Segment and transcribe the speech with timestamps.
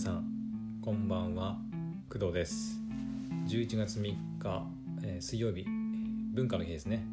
[0.00, 0.24] さん
[0.80, 1.58] こんばんは。
[2.08, 2.80] 工藤です。
[3.48, 4.02] 11月3
[4.38, 4.66] 日、
[5.02, 5.66] えー水曜日。
[6.32, 7.04] 文化の日ですね。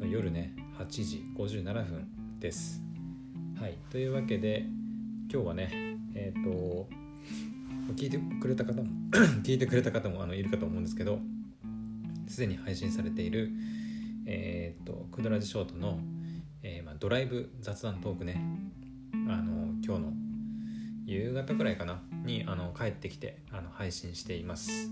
[0.00, 2.08] 夜ね8時57分
[2.40, 2.82] です。
[3.60, 3.76] はい。
[3.90, 4.64] というわけで
[5.30, 5.68] 今日はね
[6.14, 6.88] えっ、と
[7.92, 8.86] 聞いてくれた方も
[9.44, 11.18] 聞いてくれた方もあのいるかと思うんですけど
[12.28, 13.50] すでに配信されている
[14.24, 15.98] えっ、とクドラジショートの、
[16.62, 18.40] えーまあ、ドライブ雑談トークね。
[19.28, 19.65] あの今日の
[21.06, 24.90] 夕方くらいかなにあの帰ってきてあの配信しています。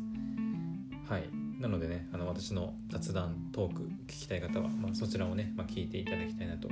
[1.09, 1.29] はい。
[1.61, 6.69] なのでねあの私の雑談トーク聞きたい方は、まあ、そちらをね、まあ、聞いていただきたいなと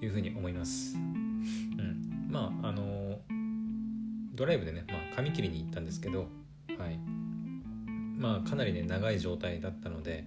[0.00, 0.96] いうふうに思います。
[0.96, 2.26] うん。
[2.30, 3.18] まああの
[4.34, 6.28] ドライブでね、まあ、髪切りに行ったんですけど
[6.78, 6.98] はい。
[8.16, 10.26] まあかなりね長い状態だったので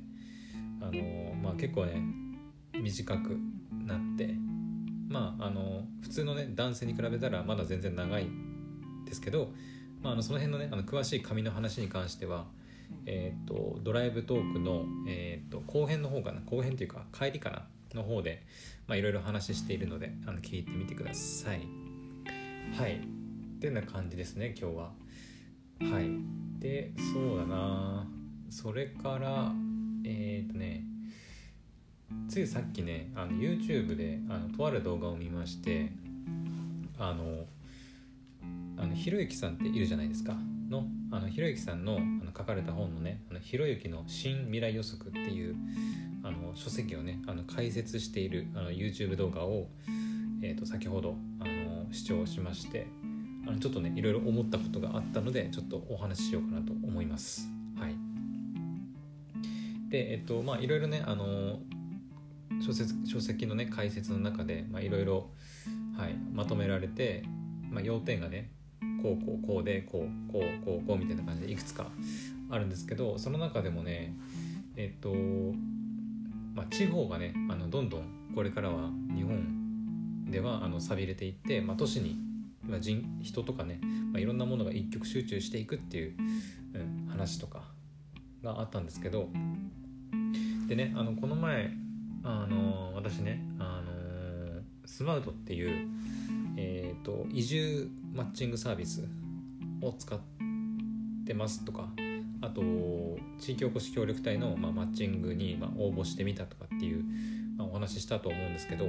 [0.80, 2.04] あのまあ結構ね
[2.80, 3.40] 短く
[3.72, 4.36] なって
[5.08, 5.77] まああの
[6.08, 8.28] 普通のね男性に比べたらまだ全然長い
[9.06, 9.50] ですけど、
[10.02, 12.46] まあ、あのその辺のねあの詳しい髪の話に関しては、
[13.06, 18.44] えー、とドライブトークの、えー、と後編の方かな後編というか帰りかなの方で
[18.90, 21.62] いろいろ話しているのであの聞いてみてください。
[22.78, 22.98] はい。
[22.98, 24.92] ってな感じですね今日は。
[25.94, 26.10] はい。
[26.60, 28.08] でそうだな。
[28.50, 29.52] それから
[30.06, 30.86] えっ、とね
[32.30, 35.92] ついさっきねあの YouTube であのとある動画を見まして
[37.00, 37.46] あの
[38.78, 40.36] あのひろゆきさんっているじゃないですか
[40.70, 45.56] のあのひろゆきさんのあの書かれた本のね「あのひろゆきの新未来予測」っていう
[46.24, 49.68] あの書籍をねあの解説しているあの YouTube 動画を、
[50.42, 52.88] えー、と先ほどあの視聴しまして
[53.48, 57.48] あのちょっとねいろいろ思ったことがあったのでちょっとお話ししようかなと思います。
[57.76, 57.96] はい、
[59.90, 61.60] でえっとまあいろいろねあの
[62.66, 65.30] 書説書籍のね解説の中でいろいろ
[66.34, 67.24] まとめられて、
[67.70, 68.52] まあ、要点がね
[69.02, 71.88] こうこうこうでこうこうこうこうみたいな感じでいくつか
[72.50, 74.16] あるんですけどその中でもね
[74.76, 75.14] えっと、
[76.54, 78.04] まあ、地方がねあのどんどん
[78.36, 82.18] これからは日本ではあの寂れていって、まあ、都市に、
[82.64, 83.80] まあ、人人とかね、
[84.12, 86.16] まあ、いろんなものが一極集中していくっていう、
[86.74, 87.64] うん、話とか
[88.44, 89.30] があったんですけど
[90.68, 91.72] でねあのこの前
[92.24, 93.98] あの私ねあの
[94.86, 95.88] スマウトっていう、
[96.58, 99.08] えーと、移住マッチングサービス
[99.82, 100.20] を使っ
[101.26, 101.90] てますとか
[102.42, 102.62] あと
[103.40, 107.04] 地域おこし協力隊の、まあ、マッチングに、まあ、応募してみたとかっていう、
[107.58, 108.86] まあ、お話ししたと思うんですけど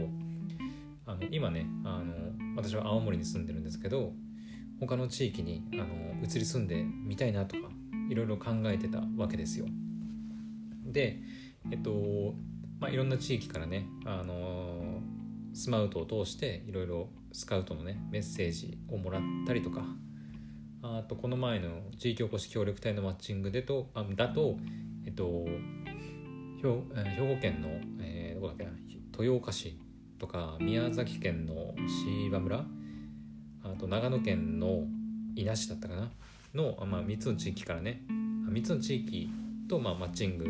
[1.06, 2.14] あの今ねあの
[2.56, 4.12] 私は青森に住んでるんですけど
[4.80, 5.86] 他の地域にあの
[6.22, 7.62] 移り住んでみたいなとか
[8.08, 9.66] いろいろ考えてたわけですよ。
[10.86, 11.20] で
[11.70, 12.34] えっと
[12.80, 19.82] まあ、いろんな地域からね、あのー、スマウトを通していろいろスカウトのねメッセージをもらったりとか
[20.82, 24.56] あとこの前の地域おこし協力隊のマッチングでとあだと、
[25.04, 25.44] えっと、
[26.62, 26.68] 兵
[27.16, 27.68] 兵庫県の、
[28.00, 28.70] えー、どこだっけな
[29.18, 29.76] 豊岡市
[30.18, 31.74] とか宮崎県の
[32.30, 32.64] 芝村
[33.64, 34.84] あと長野県の
[35.34, 36.10] 伊那市だったかな
[36.54, 38.02] の、まあ、3つの地域からね
[38.48, 39.28] 3つの地域
[39.68, 40.46] と、まあ、マッチング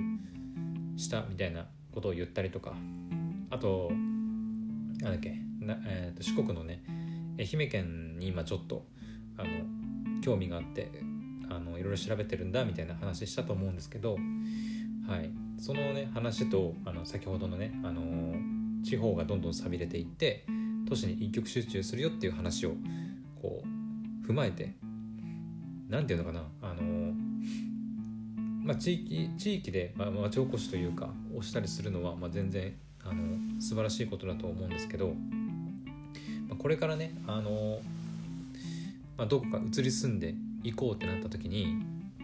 [0.96, 1.66] したみたいな
[1.98, 2.74] ことを言ったりとか
[3.50, 3.90] あと
[5.00, 6.82] なんだっけな、えー、と四国のね
[7.38, 8.86] 愛媛県に今ちょっと
[9.36, 9.48] あの
[10.22, 10.90] 興味があって
[11.50, 14.16] あのいろいろ調べてるんだみたいな話したと思うんですけど、
[15.08, 18.34] はい、そのね話とあの先ほどのね、あの
[18.84, 20.46] 地方がどんどん寂れていって
[20.88, 22.74] 都市に一極集中するよっていう話を
[23.42, 24.74] こう踏まえて
[25.88, 26.44] 何て言うのかな
[28.68, 35.14] まあ、地域地域で、まあ、町おこしというかをしたりするのは、まあ、全然あの素晴らしいことだと思うんですけど、ま
[36.52, 37.78] あ、これからねあの、
[39.16, 41.78] まあ、どこか移り住んでいこうってなった時に
[42.18, 42.20] う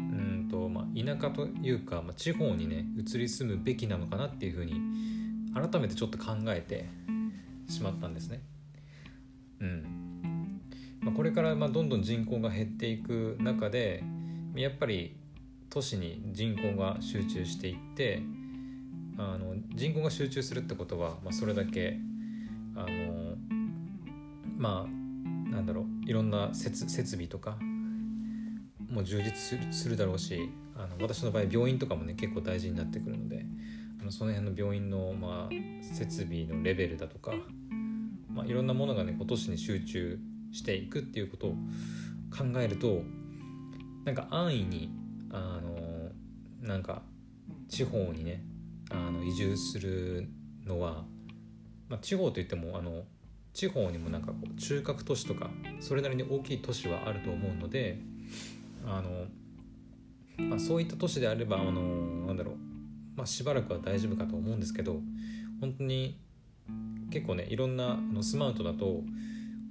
[0.00, 4.80] んと、まあ、田舎というか、まあ、地方にね移り住むべきなのかなっていうふうに
[5.52, 6.86] 改めてちょっと考えて
[7.70, 8.40] しまったんですね。
[9.60, 10.62] うん
[11.02, 14.02] まあ、これからまあどんどん人口が減っていく中で
[14.54, 15.14] やっぱり
[15.70, 18.22] 都市に人口が集中していって
[19.18, 21.98] あの人口が集中するってことは、まあ、それだけ
[22.74, 23.36] あの
[24.56, 27.58] まあなんだろういろんな設設備とか
[28.90, 33.44] も充実するだろうしあの私の場合病院とかもね結構大事になってくるので
[34.00, 37.32] あのその辺の病院の、まあ、設備のレベルだとか、
[38.32, 40.18] まあ、いろんなものがね都市に集中
[40.52, 41.50] していくっていうことを
[42.30, 43.02] 考えると
[44.04, 44.90] なんか安易に
[45.30, 46.10] あの
[46.66, 47.02] なんか
[47.68, 48.42] 地方にね
[48.90, 50.28] あの移住する
[50.66, 51.04] のは、
[51.88, 53.04] まあ、地方といってもあの
[53.52, 57.98] 地方にもなんかこう中核都市とかそれなりに大きい都市はあると思うので
[58.86, 59.26] あの、
[60.48, 61.72] まあ、そういった都市であればあの
[62.26, 62.54] なんだろう、
[63.16, 65.00] まあ、しばらくは大丈夫かと思うんですけど
[65.60, 66.18] 本当に
[67.10, 69.02] 結構ねいろんなあのスマートだと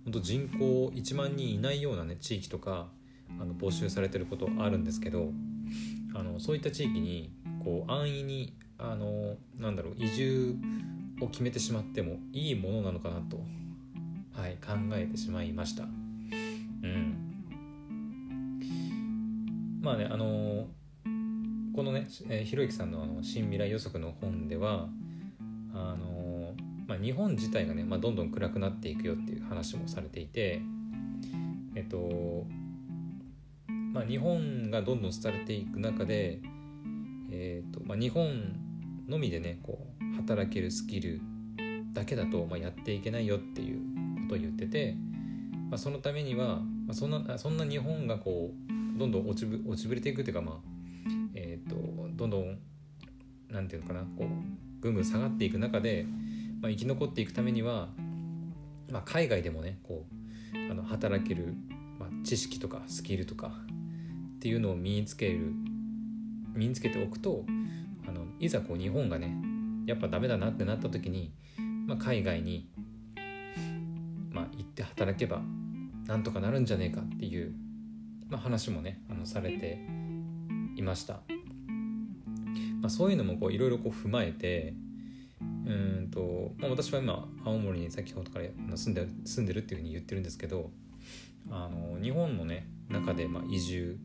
[0.04, 2.88] 本当人口1万人いないようなね地域とか
[3.40, 5.32] あの募集されてることあるんですけど
[6.14, 7.32] あのそういった地域に
[7.64, 10.56] こう安易にあのなんだろう移住
[11.22, 13.40] を決めてしまってもいいものなのかなと、
[14.34, 15.84] はい、考えてしまいました。
[15.84, 15.88] う
[16.88, 17.18] ん
[19.82, 20.68] まあねあの
[21.74, 22.08] このね、
[22.44, 24.90] ひろゆきさんのあの新未来予測の本では
[25.76, 26.56] あの、
[26.88, 30.60] まあ、日本自体がね、まあ、どんどん暗くなっていくよっていう話もされていて
[31.76, 32.48] えっと
[33.98, 36.40] まあ、日本がどんどん廃れていく中で、
[37.32, 38.30] えーとまあ、日本
[39.10, 41.20] のみでねこう働けるスキル
[41.94, 43.80] だけだと、まあ、やっていけないよっていう
[44.22, 44.96] ことを言ってて、
[45.72, 48.52] まあ、そのためには、まあ、そんなそんな日本がこ
[48.96, 50.56] うどんどん落ちぶ落ちぶれていくっていうかまあ
[51.34, 51.76] えっ、ー、と
[52.16, 52.60] どんどん
[53.50, 56.06] なんていうのかなこうぐんぐん下がっていく中で、
[56.62, 57.88] まあ、生き残っていくためには、
[58.92, 60.06] まあ、海外でもねこ
[60.54, 61.56] うあの働ける、
[61.98, 63.54] まあ、知識とかスキルとか
[64.38, 65.52] っていうのを身につける
[66.54, 67.44] 身につけておくと
[68.08, 69.36] あのいざこう日本がね
[69.88, 71.34] やっぱダメだなってなった時に、
[71.88, 72.70] まあ、海外に、
[74.32, 75.42] まあ、行って働けば
[76.06, 77.54] なんとかなるんじゃねえかっていう、
[78.30, 79.80] まあ、話もねあのされて
[80.76, 81.22] いました、
[82.82, 84.76] まあ、そういうのもいろいろ踏まえて
[85.42, 88.46] うんと、まあ、私は今青森に先ほどから
[88.78, 90.70] 住んで住んでるっていうふうに言ってるんですけど
[91.50, 93.98] あの日本のね中でまあ移住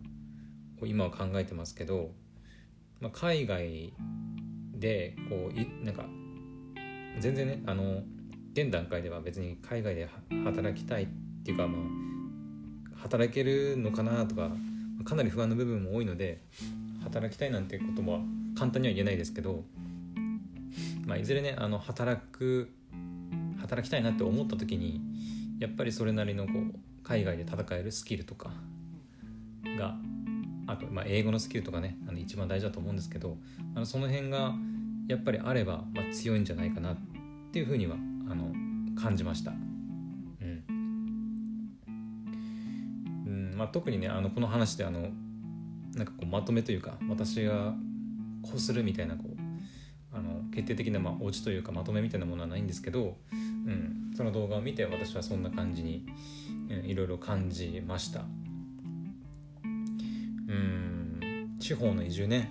[0.86, 2.10] 今は考えてますけど、
[3.00, 3.92] まあ、海外
[4.74, 6.04] でこういなんか
[7.20, 8.02] 全然ねあの
[8.52, 10.08] 現段階では別に海外で
[10.44, 11.06] 働きたいっ
[11.44, 14.50] ていうかまあ働けるのかなとか
[15.04, 16.42] かなり不安な部分も多いので
[17.02, 18.20] 働きたいなんてことは
[18.56, 19.64] 簡単には言えないですけど、
[21.06, 22.70] まあ、いずれねあの働く
[23.60, 25.00] 働きたいなって思った時に
[25.58, 28.50] やっぱりそれなりのこう海外で戦えるスキルとか
[29.78, 29.96] が
[30.72, 33.36] あと、まあ、英語のスキルとかねあの一番大事だと思うんですけど
[33.74, 34.54] あのその辺が
[35.08, 36.96] やっぱりあれば、まあ、強いんじゃないかなっ
[37.52, 37.96] ていうふうには
[38.30, 38.52] あの
[39.00, 39.50] 感じました。
[39.50, 40.64] うん
[43.26, 45.08] うんまあ、特にねあのこの話であの
[45.94, 47.74] なんかこうまとめというか私が
[48.42, 56.06] こうするみたいなこうあの決定的なまあオチというかまとめみたいなものはないんですけど、うん、その動画を見て私はそんな感じに、
[56.70, 58.24] うん、いろいろ感じました。
[60.52, 61.56] うん。
[61.58, 62.50] 地方の移住ね。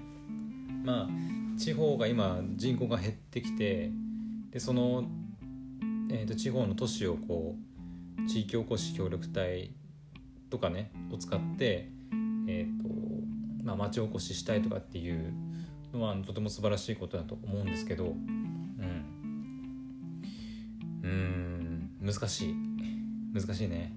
[0.83, 1.09] まあ
[1.57, 3.91] 地方が今人口が減ってきて
[4.49, 5.03] でその、
[6.09, 7.55] えーと、地方の都市をこ
[8.19, 9.71] う地域おこし協力隊
[10.49, 11.89] とかねを使って、
[12.47, 12.89] えーと
[13.63, 15.33] まあ、町おこししたいとかっていう
[15.93, 19.05] のはとても素晴らしいことだと思うんですけどうん。
[21.03, 21.91] うん。
[22.01, 22.55] 難しい。
[23.33, 23.93] 難しいね。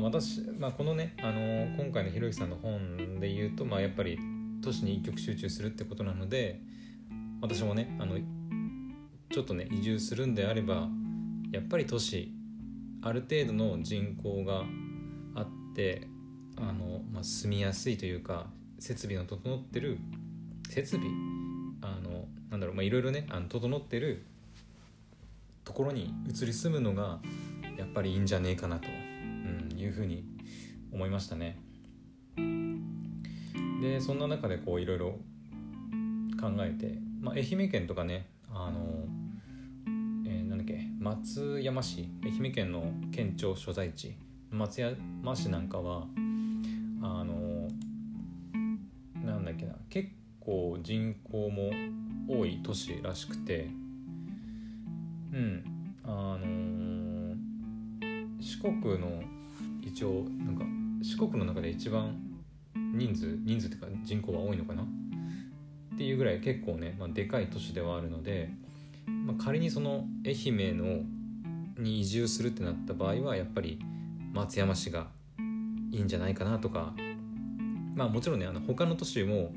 [0.00, 4.18] あ私、まあ、このねあの今回のひろゆきさんの本で言うと、まあ、やっぱり
[4.62, 6.60] 都市に一極集中するってことなので
[7.40, 8.18] 私もねあの
[9.30, 10.88] ちょっとね移住するんであれば
[11.52, 12.32] やっぱり都市
[13.02, 14.64] ある程度の人口が
[15.34, 16.08] あって
[16.56, 18.46] あの、まあ、住みやすいというか
[18.78, 19.98] 設備の整ってる
[20.68, 21.08] 設備
[21.82, 24.24] あのなんだろういろいろねあの整ってる
[25.64, 27.20] ところに移り住むのが
[27.78, 28.88] やっぱりいいんじゃねえかなと。
[29.80, 30.24] いうふうに
[30.92, 31.58] 思いましたね。
[33.80, 35.18] でそんな中でこういろいろ
[36.40, 39.06] 考えて、まあ、愛媛県とかねあの、
[40.26, 44.16] えー、なんだっけ松山市愛媛県の県庁所在地
[44.50, 46.06] 松山市なんかは
[47.02, 47.68] あの
[49.24, 50.10] なんだっけな結
[50.40, 51.70] 構人口も
[52.28, 53.70] 多い都市らしくて
[55.32, 57.36] うんあの
[58.40, 59.22] 四国の
[60.00, 60.64] 一応なんか
[61.02, 62.18] 四国の中で一番
[62.74, 64.82] 人数人数っていうか人口は多いのかな？
[64.82, 64.86] っ
[65.98, 68.48] ていうぐらい結構ね、まあ、でかい都市ではあるので、
[69.06, 71.02] まあ、仮にその愛媛の
[71.82, 73.78] に移住するってなった場合はやっぱり
[74.32, 75.08] 松山市が
[75.92, 76.94] いいんじゃないかなとか
[77.94, 79.52] まあもちろんねあの他の都市も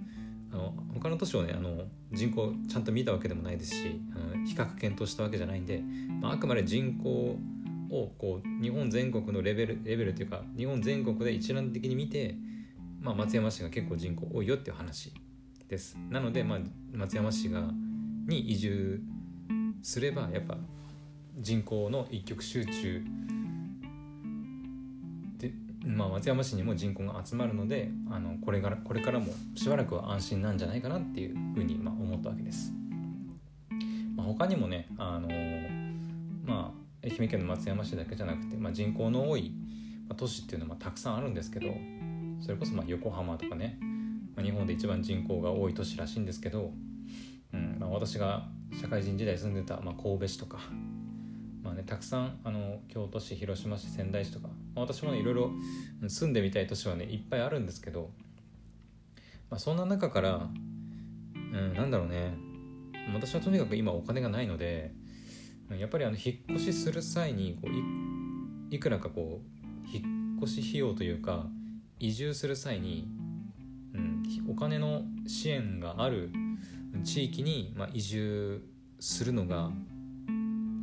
[0.52, 5.82] あの他の都市をねあの人口ちゃんと見たわけでもないですしあの比較検討したわけじゃないんで、
[6.20, 7.38] まあ、あくまで人口
[7.94, 12.36] をこう日本全国のレベルレベルというか日本全国で一覧的に見て、
[13.00, 15.14] まあ、松山市が結構人口多いよっていう話
[15.68, 16.60] ですなので、まあ、
[16.94, 17.70] 松山市が
[18.28, 19.02] に移住
[19.82, 20.58] すればやっぱ
[21.38, 23.04] 人口の一極集中
[25.38, 25.52] で、
[25.86, 32.72] まあ、松山市にも人口が集まるのであのこれからこれからもしばらくは安心なんじゃないかなっていうふうにまあ思ったわけです。
[34.16, 35.28] まあ、他にもねあの
[36.46, 39.52] まあ愛媛県の松山市だけじゃなくて、まあ、人口の多い
[40.16, 41.68] 都市っていうのはたくさんあるんですけど
[42.40, 43.78] それこそま横浜とかね、
[44.36, 46.72] まあ、日本で一番人口が多い都市らしいんですけど、
[47.54, 48.48] うんま、私が
[48.80, 50.60] 社会人時代住んでた、ま、神戸市とか、
[51.62, 55.52] まあね、たくさんあの京都市広島市仙台市とか、ま、私もねいろいろ
[56.08, 58.12] 住んでみたい都市はねいっぱいあるんですけど、
[59.50, 60.50] まあ、そんな中から、
[61.36, 62.34] うん、なんだろうね
[63.14, 64.94] 私はとにかく今お金がないので
[65.80, 71.48] やっぱりあの引っ越しする際にこういくらかこう引っ越し費用というか
[72.00, 73.08] 移住する際に、
[73.94, 76.32] うん、お金の支援がある
[77.04, 78.64] 地域に、まあ、移住
[79.00, 79.70] するのが、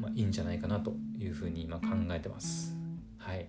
[0.01, 2.77] まあ、いいんじゃないかなというふうに今考えてます。
[3.19, 3.49] はい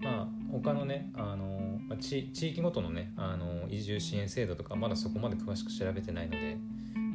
[0.00, 6.56] まあ、他のねあの、まあ、地域ごとのねあの移住支援制度とかまだそこまで詳しく調べてないので、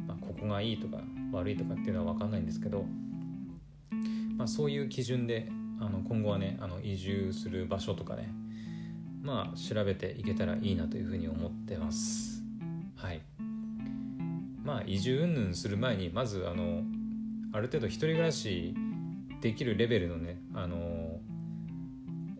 [0.06, 0.98] まあ、ここがいいとか
[1.32, 2.84] 悪いとかっていうのは分かんないんですけど、
[4.36, 5.48] まあ、そういう基準で
[5.80, 8.30] あの今後はねあの移住する場所とかね
[9.22, 12.42] まあ調べていけたらいいなというふうに思ってます。
[12.96, 13.20] はい
[14.64, 16.82] まあ移住云々する前にまずあの
[17.52, 18.74] ある程度一人暮らし
[19.40, 21.20] できるレベルのねあの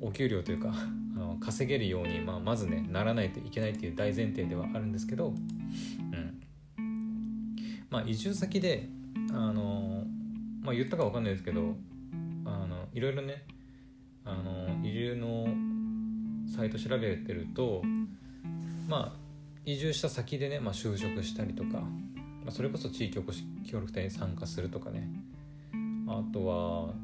[0.01, 0.73] お給料というか
[1.17, 5.33] あの稼げるように、まあ、まずねならないといけないっていう大前提ではあるんですけど、
[7.91, 8.89] まあ、移住先で
[9.33, 10.05] あの、
[10.63, 11.77] まあ、言ったか分かんないですけど
[12.45, 13.45] あのいろいろね
[14.25, 15.47] あの移住の
[16.55, 17.83] サイト調べてると
[18.89, 19.17] まあ
[19.65, 21.83] 移住した先でね、まあ、就職したりとか
[22.49, 25.07] まあ、それこそ地域おこし協力隊に参加するとかね。
[26.09, 26.95] あとは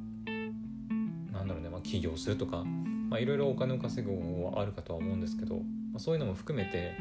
[1.31, 5.61] なんだろうね、まあ、起業するとかまあいろいろお金を稼ぐ方法はあるかとは思うんですけど、ま
[5.97, 6.97] あ、そういうのも含めて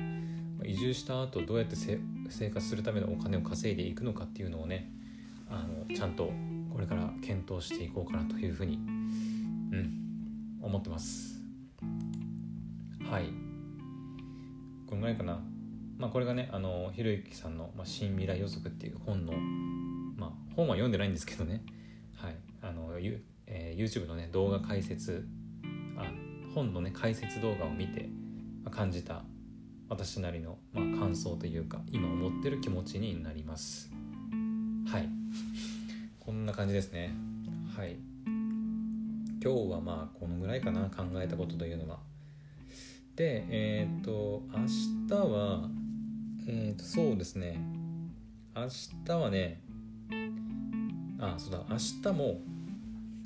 [0.65, 1.77] 移住した後どうやって
[2.29, 4.91] 生活するためのお金を稼いでいくのかっていうのをね
[5.49, 6.31] あのちゃんと
[6.73, 9.93] これから検討していこうかなというふうに、うん、
[10.61, 11.39] 思ってます。
[13.09, 13.25] はい。
[14.87, 15.39] このぐらいかな。
[15.97, 19.33] まあ、これがねあのひろゆきさんの「まあ、新未来予測」っていう本の、
[20.17, 21.63] まあ、本は読んでないんですけどね、
[22.15, 22.35] はい。
[22.61, 25.27] あのゆえー、YouTube のね動画解説
[25.97, 26.11] あ
[26.55, 28.09] 本のね解説動画を見て、
[28.71, 29.23] 感じた
[29.93, 33.91] 私なりの、まあ、感想というか今思ってる気持ちになります。
[34.87, 35.07] はい。
[36.19, 37.13] こんな感じですね。
[37.77, 37.97] はい。
[38.25, 41.99] 今日はまあこのぐらいかな考えたことというのは。
[43.15, 44.65] でえっ、と明
[45.07, 45.69] 日は
[46.47, 47.59] えっ、ー、とそうですね。
[48.55, 48.67] 明
[49.05, 49.61] 日はね
[51.19, 51.77] あそうだ明
[52.11, 52.41] 日も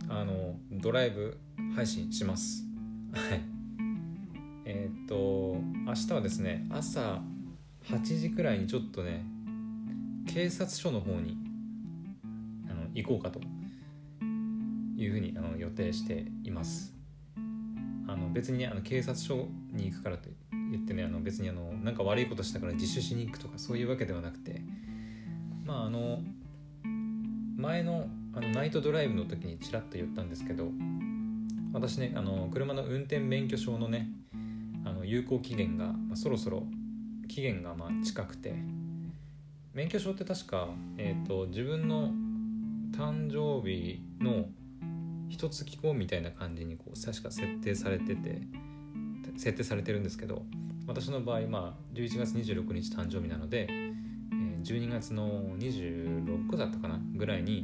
[0.09, 1.39] あのドライブ
[1.77, 2.65] 配信します。
[3.13, 3.56] はい、
[5.07, 7.21] と明日はですね朝
[7.85, 9.25] 8時くらいにちょっとね
[10.27, 11.37] 警察署の方に
[12.69, 13.39] あの行こうかと
[14.97, 16.93] いうふうにあの予定しています。
[18.09, 20.29] あの別に、ね、あの警察署に行くからと
[20.71, 24.61] 言ってねあの別にあのなんか悪いことしたから自首しに行くとかそういうわけではなくて
[25.65, 26.21] まああの
[27.57, 30.69] 前のあのナイトドライブの時にちらっと言ったんですけど
[31.73, 34.09] 私ねあの車の運転免許証のね
[34.87, 36.63] あの有効期限が、まあ、そろそろ
[37.27, 38.55] 期限がまあ近くて。
[39.77, 42.11] 免許証って確か、えーと、自分の
[42.97, 44.47] 誕生日の
[45.29, 48.41] 一月後みたいな感じにこう確か設定されてて
[49.37, 50.47] 設定されてるんですけど
[50.87, 53.93] 私の場合、まあ、11月26日誕生日なので、え
[54.63, 57.63] 12月の26だったかなぐらいに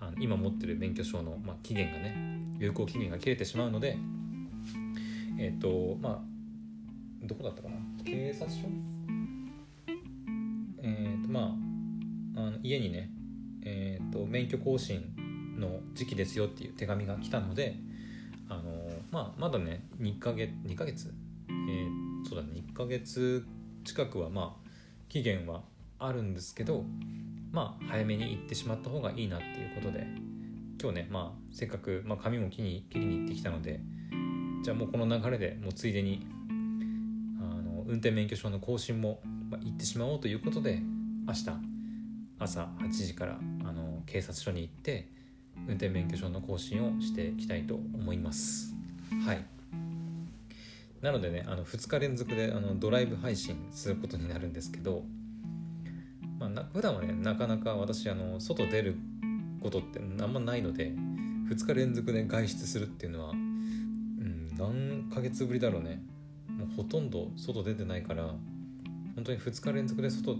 [0.00, 2.16] あの今持ってる免許証の、まあ、期限がね
[2.58, 3.98] 有効期限が切れてしまうので
[5.38, 6.31] えっ、ー、とまあ
[7.24, 7.76] どこだったかな？
[8.04, 8.62] 警察署？
[10.82, 11.56] えっ、ー、とま
[12.36, 13.10] ああの家にね
[13.64, 15.14] えっ、ー、と免許更新
[15.58, 17.76] の時期ですよっていう手紙が来たので
[18.48, 18.62] あの
[19.10, 21.12] まあまだね2ヶ月2ヶ月？
[21.48, 23.46] えー、そうだね1ヶ月
[23.84, 24.68] 近くはまあ
[25.08, 25.62] 期限は
[25.98, 26.84] あるんですけど
[27.52, 30.06] まあ早めに行ってしまった方がいいなっていうことで
[30.80, 33.80] 今日ねまあせっかく、まあ、髪も切り切りに行ってきたので
[34.64, 36.26] じゃあもうこの流れでもうついでに
[37.92, 39.20] 運転免許証の更新も、
[39.50, 40.80] まあ、行ってしまおうということで
[41.26, 41.50] 明日
[42.38, 45.10] 朝8時からあの警察署に行って
[45.68, 48.74] 運転免許証の更新をしていきたいと思います。
[49.26, 49.44] はい。
[51.02, 55.04] なのでねあの2日連続であのドライブ配信することになるんですけど、
[56.38, 58.96] まあ、な普段はねなかなか私あの外出る
[59.60, 60.94] ことってあんまないので
[61.50, 66.02] 2日連続で外出するっていうのは、うん、何ヶ月ぶりだろうね。
[66.62, 68.26] もうほとんど外出てないから
[69.16, 70.36] 本当に2日連続で外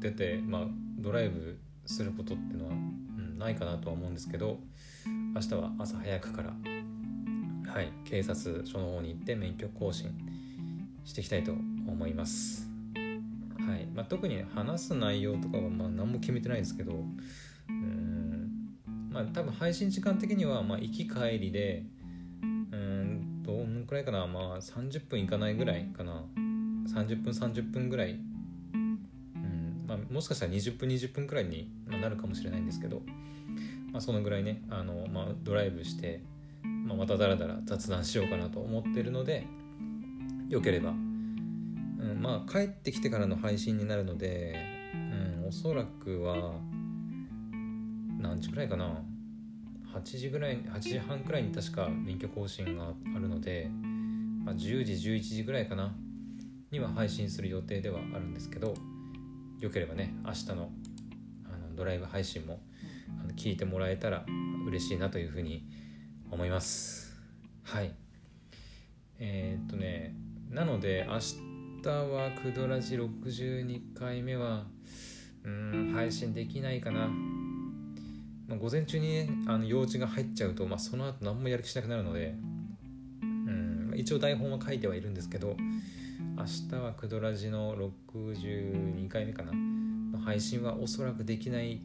[0.00, 0.62] 出て、まあ、
[0.98, 4.58] ドライブすることっていうのは、うん、ないかなとは思うんですけど
[5.34, 6.52] 明日は朝早くから
[7.72, 10.10] はい警察署の方に行って免許更新
[11.04, 12.68] していきたいと思います。
[13.66, 16.92] はいまあ、特に話す内容とかはまあ何も決めてないですけど
[17.68, 18.50] うん
[19.10, 21.84] まあ多分配信時間的にはまあ行き帰りで
[23.42, 24.26] どんくらいかな？
[24.26, 26.24] まあ30分いかないぐらいかな。
[26.86, 28.12] 30分30分ぐらい。
[28.12, 29.84] うん。
[29.86, 33.02] まあもしかしたら20分20分くらいになるかもしれないんですけど、
[33.92, 36.20] まあ、そのぐらいねあの、まあ、ドライブして、
[36.62, 39.46] まあ、またダラダラ雑談しようかなと思ってるので
[40.48, 40.90] よければ。
[40.90, 44.56] うん、まあ帰ってきてからの配信になるので、
[44.92, 46.54] うん、おそらくは
[48.18, 49.02] 何時くらいかな？
[49.94, 53.68] 8時ぐらい8時半くらいに確か免許更新があるので、
[54.44, 55.94] まあ、10時11時ぐらいかな
[56.70, 58.74] には配信する予定ではあるんですけど
[59.60, 60.70] よければね明日の
[61.44, 62.60] あのドライブ配信も
[63.20, 64.24] あの聞いてもらえたら
[64.66, 65.66] 嬉しいなというふうに
[66.30, 67.20] 思います。
[67.62, 67.94] はい。
[69.18, 70.16] えー、っとね
[70.50, 74.66] なので明日日はクドラジ62回目は
[75.44, 77.10] うん配信できないかな、
[78.52, 82.34] まあ、午前中にねあの用事が入っちゃうと、まあ、その後何もやる気しなくなるので
[83.22, 85.56] うん一応台本は書いてはいるんですけど
[86.36, 89.52] 明日はクドラジの62回目かな。
[89.52, 91.80] の配信はおそらくできない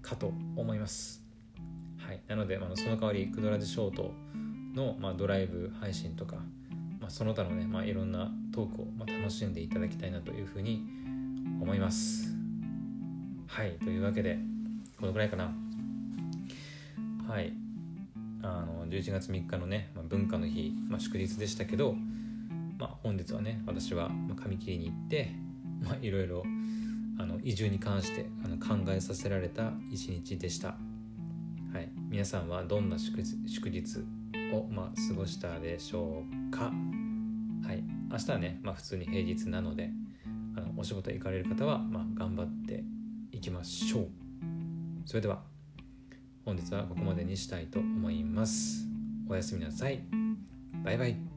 [0.00, 1.22] かと思います。
[1.98, 2.20] はい。
[2.28, 4.12] なので、まあ、その代わりクドラジショート
[4.74, 6.36] の、まあ、ドライブ配信とか
[7.00, 10.84] まあ、その他のね、まあ、いろんなトークを、ま楽しんでいただきたいなというふうに
[11.60, 12.28] 思います。
[13.48, 13.72] はい。
[13.82, 14.38] というわけで
[14.98, 15.52] このぐらいかな。
[17.28, 17.52] はい。
[18.42, 21.94] あの11月3日のね、まあ、文化の日、まあ、祝日でしたけど、
[22.78, 25.30] まあ、本日はね私は髪切りに行って、
[26.00, 26.42] いろいろ
[27.44, 30.68] 移住に関してあの考えさせられた一日でした、
[31.72, 33.98] はい、皆さんはどんな祝日
[34.52, 36.72] を、まあ、過ごしたでしょうか？
[37.64, 37.84] はい。
[38.10, 39.90] 明日はね、まあ、普通に平日なので
[40.56, 42.82] あのお仕事行かれる方は、まあ、頑張って
[43.30, 44.08] いきましょう。
[45.06, 45.51] それでは。
[46.44, 48.86] 本日はここまでにしたいと思います。
[49.28, 50.00] おやすみなさい。
[50.84, 51.31] バイバイ。